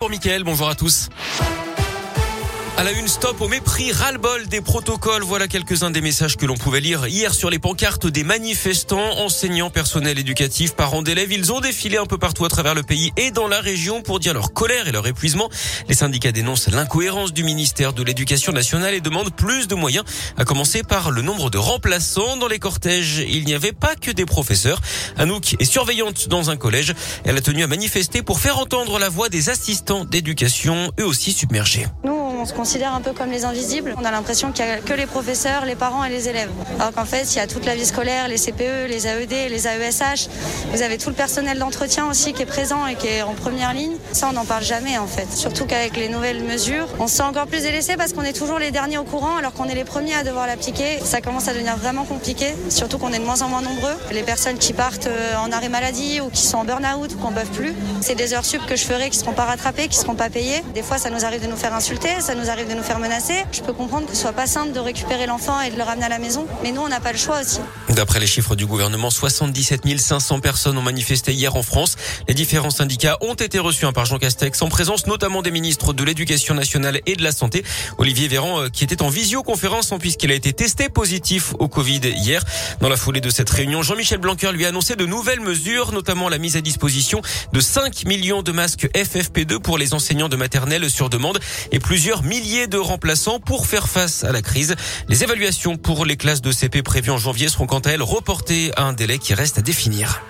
Pour 0.00 0.08
Mickaël, 0.08 0.44
bonjour 0.44 0.66
à 0.66 0.74
tous. 0.74 1.10
À 2.80 2.82
la 2.82 2.92
une, 2.92 3.08
stop 3.08 3.38
au 3.42 3.48
mépris, 3.48 3.92
ras-le-bol 3.92 4.46
des 4.46 4.62
protocoles. 4.62 5.22
Voilà 5.22 5.48
quelques-uns 5.48 5.90
des 5.90 6.00
messages 6.00 6.38
que 6.38 6.46
l'on 6.46 6.56
pouvait 6.56 6.80
lire 6.80 7.06
hier 7.06 7.34
sur 7.34 7.50
les 7.50 7.58
pancartes 7.58 8.06
des 8.06 8.24
manifestants, 8.24 9.18
enseignants, 9.18 9.68
personnels 9.68 10.18
éducatifs, 10.18 10.74
parents 10.74 11.02
d'élèves. 11.02 11.30
Ils 11.30 11.52
ont 11.52 11.60
défilé 11.60 11.98
un 11.98 12.06
peu 12.06 12.16
partout 12.16 12.46
à 12.46 12.48
travers 12.48 12.74
le 12.74 12.82
pays 12.82 13.12
et 13.18 13.32
dans 13.32 13.48
la 13.48 13.60
région 13.60 14.00
pour 14.00 14.18
dire 14.18 14.32
leur 14.32 14.54
colère 14.54 14.88
et 14.88 14.92
leur 14.92 15.06
épuisement. 15.06 15.50
Les 15.90 15.94
syndicats 15.94 16.32
dénoncent 16.32 16.68
l'incohérence 16.68 17.34
du 17.34 17.44
ministère 17.44 17.92
de 17.92 18.02
l'Éducation 18.02 18.50
nationale 18.50 18.94
et 18.94 19.02
demandent 19.02 19.34
plus 19.36 19.68
de 19.68 19.74
moyens, 19.74 20.06
à 20.38 20.46
commencer 20.46 20.82
par 20.82 21.10
le 21.10 21.20
nombre 21.20 21.50
de 21.50 21.58
remplaçants 21.58 22.38
dans 22.38 22.48
les 22.48 22.58
cortèges. 22.58 23.22
Il 23.28 23.44
n'y 23.44 23.52
avait 23.52 23.72
pas 23.72 23.94
que 23.94 24.10
des 24.10 24.24
professeurs. 24.24 24.80
Anouk 25.18 25.54
est 25.60 25.70
surveillante 25.70 26.28
dans 26.28 26.48
un 26.48 26.56
collège. 26.56 26.94
Elle 27.24 27.36
a 27.36 27.42
tenu 27.42 27.62
à 27.62 27.66
manifester 27.66 28.22
pour 28.22 28.40
faire 28.40 28.58
entendre 28.58 28.98
la 28.98 29.10
voix 29.10 29.28
des 29.28 29.50
assistants 29.50 30.06
d'éducation, 30.06 30.90
eux 30.98 31.04
aussi 31.04 31.34
submergés 31.34 31.86
on 32.40 32.46
se 32.46 32.54
considère 32.54 32.94
un 32.94 33.00
peu 33.00 33.12
comme 33.12 33.30
les 33.30 33.44
invisibles. 33.44 33.94
On 33.98 34.04
a 34.04 34.10
l'impression 34.10 34.50
qu'il 34.50 34.64
n'y 34.64 34.70
a 34.70 34.78
que 34.78 34.94
les 34.94 35.06
professeurs, 35.06 35.64
les 35.66 35.74
parents 35.74 36.04
et 36.04 36.08
les 36.08 36.28
élèves. 36.28 36.50
Alors 36.78 36.92
qu'en 36.92 37.04
fait, 37.04 37.34
il 37.34 37.36
y 37.36 37.40
a 37.40 37.46
toute 37.46 37.66
la 37.66 37.74
vie 37.74 37.84
scolaire, 37.84 38.28
les 38.28 38.38
CPE, 38.38 38.88
les 38.88 39.06
AED, 39.06 39.50
les 39.50 39.66
AESH. 39.66 40.28
Vous 40.72 40.82
avez 40.82 40.96
tout 40.96 41.10
le 41.10 41.14
personnel 41.14 41.58
d'entretien 41.58 42.08
aussi 42.08 42.32
qui 42.32 42.42
est 42.42 42.46
présent 42.46 42.86
et 42.86 42.94
qui 42.94 43.08
est 43.08 43.22
en 43.22 43.34
première 43.34 43.74
ligne. 43.74 43.96
Ça, 44.12 44.28
on 44.30 44.32
n'en 44.32 44.46
parle 44.46 44.64
jamais 44.64 44.96
en 44.96 45.06
fait. 45.06 45.30
Surtout 45.32 45.66
qu'avec 45.66 45.96
les 45.96 46.08
nouvelles 46.08 46.42
mesures, 46.42 46.88
on 46.98 47.06
se 47.06 47.16
sent 47.16 47.22
encore 47.22 47.46
plus 47.46 47.62
délaissé 47.62 47.96
parce 47.96 48.12
qu'on 48.12 48.22
est 48.22 48.32
toujours 48.32 48.58
les 48.58 48.70
derniers 48.70 48.98
au 48.98 49.04
courant 49.04 49.36
alors 49.36 49.52
qu'on 49.52 49.66
est 49.66 49.74
les 49.74 49.84
premiers 49.84 50.14
à 50.14 50.24
devoir 50.24 50.46
l'appliquer. 50.46 50.98
Ça 51.04 51.20
commence 51.20 51.48
à 51.48 51.52
devenir 51.52 51.76
vraiment 51.76 52.04
compliqué, 52.04 52.54
surtout 52.70 52.98
qu'on 52.98 53.12
est 53.12 53.18
de 53.18 53.24
moins 53.24 53.42
en 53.42 53.48
moins 53.48 53.62
nombreux. 53.62 53.96
Les 54.12 54.22
personnes 54.22 54.58
qui 54.58 54.72
partent 54.72 55.08
euh, 55.08 55.36
en 55.36 55.52
arrêt 55.52 55.68
maladie 55.68 56.20
ou 56.20 56.30
qui 56.30 56.42
sont 56.42 56.58
en 56.58 56.64
burn-out 56.64 57.12
ou 57.14 57.18
qu'on 57.18 57.30
ne 57.30 57.40
plus, 57.40 57.74
c'est 58.00 58.14
des 58.14 58.34
heures 58.34 58.44
sup 58.44 58.64
que 58.66 58.76
je 58.76 58.84
ferai 58.84 59.10
qui 59.10 59.18
ne 59.18 59.22
seront 59.22 59.32
pas 59.32 59.44
rattrapées, 59.44 59.88
qui 59.88 59.98
ne 59.98 60.02
seront 60.02 60.14
pas 60.14 60.30
payées. 60.30 60.62
Des 60.74 60.82
fois, 60.82 60.98
ça 60.98 61.10
nous 61.10 61.24
arrive 61.24 61.42
de 61.42 61.46
nous 61.46 61.56
faire 61.56 61.74
insulter, 61.74 62.08
ça 62.30 62.36
nous 62.36 62.48
arrive 62.48 62.68
de 62.68 62.74
nous 62.74 62.84
faire 62.84 63.00
menacer. 63.00 63.44
Je 63.50 63.60
peux 63.60 63.72
comprendre 63.72 64.06
que 64.06 64.14
ce 64.14 64.20
soit 64.20 64.32
pas 64.32 64.46
simple 64.46 64.72
de 64.72 64.78
récupérer 64.78 65.26
l'enfant 65.26 65.60
et 65.62 65.72
de 65.72 65.76
le 65.76 65.82
ramener 65.82 66.04
à 66.04 66.08
la 66.08 66.20
maison, 66.20 66.46
mais 66.62 66.70
nous, 66.70 66.80
on 66.80 66.86
n'a 66.86 67.00
pas 67.00 67.10
le 67.10 67.18
choix 67.18 67.40
aussi. 67.40 67.58
D'après 67.88 68.20
les 68.20 68.28
chiffres 68.28 68.54
du 68.54 68.66
gouvernement, 68.66 69.10
77 69.10 69.98
500 69.98 70.38
personnes 70.38 70.78
ont 70.78 70.82
manifesté 70.82 71.32
hier 71.32 71.56
en 71.56 71.64
France. 71.64 71.96
Les 72.28 72.34
différents 72.34 72.70
syndicats 72.70 73.18
ont 73.20 73.34
été 73.34 73.58
reçus 73.58 73.84
par 73.92 74.04
Jean 74.04 74.18
Castex, 74.18 74.62
en 74.62 74.68
présence 74.68 75.08
notamment 75.08 75.42
des 75.42 75.50
ministres 75.50 75.92
de 75.92 76.04
l'Éducation 76.04 76.54
nationale 76.54 77.00
et 77.04 77.16
de 77.16 77.24
la 77.24 77.32
Santé. 77.32 77.64
Olivier 77.98 78.28
Véran, 78.28 78.60
euh, 78.60 78.68
qui 78.68 78.84
était 78.84 79.02
en 79.02 79.08
visioconférence, 79.08 79.90
hein, 79.90 79.98
puisqu'il 79.98 80.30
a 80.30 80.34
été 80.34 80.52
testé 80.52 80.88
positif 80.88 81.54
au 81.58 81.66
Covid 81.66 82.02
hier. 82.14 82.44
Dans 82.80 82.88
la 82.88 82.96
foulée 82.96 83.20
de 83.20 83.30
cette 83.30 83.50
réunion, 83.50 83.82
Jean-Michel 83.82 84.18
Blanquer 84.18 84.52
lui 84.52 84.66
a 84.66 84.68
annoncé 84.68 84.94
de 84.94 85.04
nouvelles 85.04 85.40
mesures, 85.40 85.90
notamment 85.90 86.28
la 86.28 86.38
mise 86.38 86.56
à 86.56 86.60
disposition 86.60 87.22
de 87.52 87.58
5 87.58 88.04
millions 88.04 88.42
de 88.42 88.52
masques 88.52 88.88
FFP2 88.94 89.58
pour 89.58 89.78
les 89.78 89.94
enseignants 89.94 90.28
de 90.28 90.36
maternelle 90.36 90.88
sur 90.88 91.10
demande 91.10 91.40
et 91.72 91.80
plusieurs 91.80 92.19
milliers 92.22 92.66
de 92.66 92.78
remplaçants 92.78 93.40
pour 93.40 93.66
faire 93.66 93.88
face 93.88 94.24
à 94.24 94.32
la 94.32 94.42
crise. 94.42 94.74
Les 95.08 95.24
évaluations 95.24 95.76
pour 95.76 96.04
les 96.04 96.16
classes 96.16 96.42
de 96.42 96.52
CP 96.52 96.82
prévues 96.82 97.10
en 97.10 97.18
janvier 97.18 97.48
seront 97.48 97.66
quant 97.66 97.80
à 97.80 97.90
elles 97.90 98.02
reportées 98.02 98.72
à 98.76 98.84
un 98.84 98.92
délai 98.92 99.18
qui 99.18 99.34
reste 99.34 99.58
à 99.58 99.62
définir. 99.62 100.22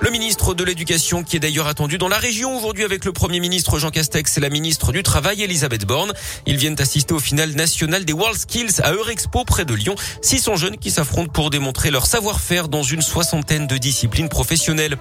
Le 0.00 0.10
ministre 0.10 0.52
de 0.52 0.64
l'Éducation, 0.64 1.22
qui 1.22 1.36
est 1.36 1.40
d'ailleurs 1.40 1.66
attendu 1.66 1.96
dans 1.96 2.08
la 2.08 2.18
région 2.18 2.54
aujourd'hui 2.56 2.84
avec 2.84 3.06
le 3.06 3.12
Premier 3.12 3.40
ministre 3.40 3.78
Jean 3.78 3.90
Castex 3.90 4.36
et 4.36 4.40
la 4.40 4.50
ministre 4.50 4.92
du 4.92 5.02
Travail 5.02 5.42
Elisabeth 5.42 5.86
Borne. 5.86 6.12
Ils 6.46 6.58
viennent 6.58 6.78
assister 6.78 7.14
au 7.14 7.18
final 7.18 7.52
national 7.52 8.04
des 8.04 8.12
World 8.12 8.38
Skills 8.38 8.82
à 8.82 8.92
Eurexpo 8.92 9.44
près 9.44 9.64
de 9.64 9.72
Lyon. 9.72 9.94
600 10.20 10.56
jeunes 10.56 10.76
qui 10.76 10.90
s'affrontent 10.90 11.32
pour 11.32 11.48
démontrer 11.48 11.90
leur 11.90 12.06
savoir-faire 12.06 12.68
dans 12.68 12.82
une 12.82 13.00
soixantaine 13.00 13.66
de 13.66 13.78
disciplines 13.78 14.28
professionnelles. 14.28 14.98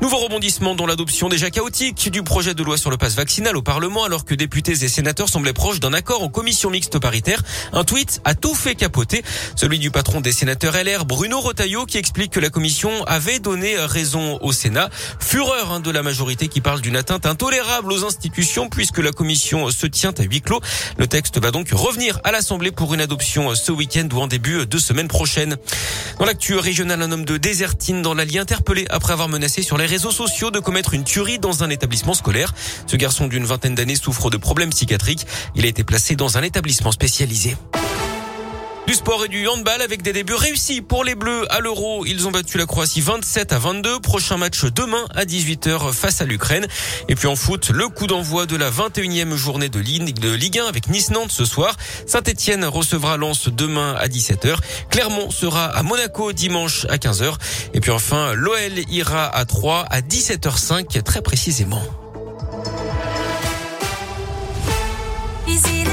Nouveau 0.00 0.18
rebondissement 0.18 0.76
dans 0.76 0.86
l'adoption 0.86 1.28
déjà 1.28 1.50
chaotique 1.50 2.10
du 2.12 2.22
projet 2.22 2.54
de 2.54 2.62
loi 2.62 2.76
sur 2.76 2.90
le 2.90 2.96
passe 2.96 3.16
vaccinal 3.16 3.56
au 3.56 3.62
Parlement 3.62 4.04
alors 4.04 4.24
que 4.24 4.34
députés 4.34 4.84
et 4.84 4.88
sénateurs 4.88 5.28
semblaient 5.28 5.52
proches 5.52 5.80
d'un 5.80 5.92
accord 5.92 6.22
en 6.22 6.28
commission 6.28 6.70
mixte 6.70 7.00
paritaire. 7.00 7.42
Un 7.72 7.82
tweet 7.82 8.20
a 8.24 8.34
tout 8.34 8.54
fait 8.54 8.76
capoter. 8.76 9.24
Celui 9.56 9.80
du 9.80 9.90
patron 9.90 10.20
des 10.20 10.32
sénateurs 10.32 10.74
LR, 10.74 11.06
Bruno 11.06 11.40
Retailleau, 11.40 11.86
qui 11.86 11.98
explique 11.98 12.30
que 12.30 12.40
la 12.40 12.50
commission 12.50 13.04
avait 13.06 13.40
donné 13.40 13.76
raison 13.76 14.33
au 14.42 14.52
Sénat. 14.52 14.90
Fureur 15.20 15.72
hein, 15.72 15.80
de 15.80 15.90
la 15.90 16.02
majorité 16.02 16.48
qui 16.48 16.60
parle 16.60 16.80
d'une 16.80 16.96
atteinte 16.96 17.26
intolérable 17.26 17.92
aux 17.92 18.04
institutions 18.04 18.68
puisque 18.68 18.98
la 18.98 19.12
commission 19.12 19.70
se 19.70 19.86
tient 19.86 20.14
à 20.18 20.22
huis 20.22 20.40
clos. 20.40 20.60
Le 20.98 21.06
texte 21.06 21.38
va 21.40 21.50
donc 21.50 21.70
revenir 21.72 22.20
à 22.24 22.32
l'Assemblée 22.32 22.70
pour 22.70 22.94
une 22.94 23.00
adoption 23.00 23.54
ce 23.54 23.72
week-end 23.72 24.08
ou 24.12 24.18
en 24.18 24.26
début 24.26 24.66
de 24.66 24.78
semaine 24.78 25.08
prochaine. 25.08 25.56
Dans 26.18 26.24
l'actu 26.24 26.56
régionale, 26.56 27.02
un 27.02 27.12
homme 27.12 27.24
de 27.24 27.36
Désertine 27.36 28.02
dans 28.02 28.14
l'Allier 28.14 28.38
interpellé 28.38 28.86
après 28.90 29.12
avoir 29.12 29.28
menacé 29.28 29.62
sur 29.62 29.76
les 29.76 29.86
réseaux 29.86 30.10
sociaux 30.10 30.50
de 30.50 30.60
commettre 30.60 30.94
une 30.94 31.04
tuerie 31.04 31.38
dans 31.38 31.62
un 31.62 31.70
établissement 31.70 32.14
scolaire. 32.14 32.52
Ce 32.86 32.96
garçon 32.96 33.26
d'une 33.26 33.44
vingtaine 33.44 33.74
d'années 33.74 33.96
souffre 33.96 34.30
de 34.30 34.36
problèmes 34.36 34.70
psychiatriques. 34.70 35.26
Il 35.54 35.64
a 35.64 35.68
été 35.68 35.84
placé 35.84 36.16
dans 36.16 36.38
un 36.38 36.42
établissement 36.42 36.92
spécialisé. 36.92 37.56
Du 38.86 38.92
sport 38.92 39.24
et 39.24 39.28
du 39.28 39.48
handball 39.48 39.80
avec 39.80 40.02
des 40.02 40.12
débuts 40.12 40.34
réussis 40.34 40.82
pour 40.82 41.04
les 41.04 41.14
Bleus 41.14 41.50
à 41.50 41.60
l'Euro. 41.60 42.04
Ils 42.04 42.28
ont 42.28 42.30
battu 42.30 42.58
la 42.58 42.66
Croatie 42.66 43.00
27 43.00 43.52
à 43.52 43.58
22. 43.58 44.00
Prochain 44.00 44.36
match 44.36 44.64
demain 44.64 45.06
à 45.14 45.24
18h 45.24 45.90
face 45.92 46.20
à 46.20 46.26
l'Ukraine. 46.26 46.66
Et 47.08 47.14
puis 47.14 47.26
en 47.26 47.34
foot, 47.34 47.70
le 47.70 47.88
coup 47.88 48.06
d'envoi 48.06 48.44
de 48.44 48.56
la 48.56 48.70
21e 48.70 49.36
journée 49.36 49.70
de 49.70 49.80
Ligue 49.80 50.58
1 50.58 50.66
avec 50.66 50.88
Nice-Nantes 50.88 51.32
ce 51.32 51.46
soir. 51.46 51.74
Saint-Etienne 52.06 52.66
recevra 52.66 53.16
Lens 53.16 53.48
demain 53.48 53.94
à 53.98 54.06
17h. 54.06 54.56
Clermont 54.90 55.30
sera 55.30 55.64
à 55.64 55.82
Monaco 55.82 56.34
dimanche 56.34 56.84
à 56.90 56.98
15h. 56.98 57.36
Et 57.72 57.80
puis 57.80 57.90
enfin, 57.90 58.34
l'OL 58.34 58.78
ira 58.90 59.34
à 59.34 59.46
3 59.46 59.86
à 59.88 60.00
17h05 60.02 61.02
très 61.02 61.22
précisément. 61.22 61.82